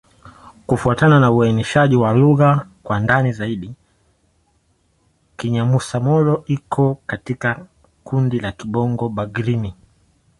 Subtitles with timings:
[0.67, 3.73] Kufuatana na uainishaji wa lugha kwa ndani zaidi,
[5.37, 7.65] Kinyamusa-Molo iko katika
[8.03, 9.73] kundi la Kibongo-Bagirmi.